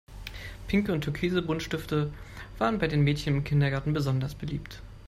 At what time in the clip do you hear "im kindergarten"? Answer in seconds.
3.35-3.93